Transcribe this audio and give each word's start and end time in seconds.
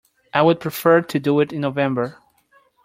I 0.33 0.41
would 0.41 0.59
prefer 0.59 1.01
to 1.01 1.19
do 1.19 1.41
it 1.41 1.53
in 1.53 1.61
November. 1.61 2.17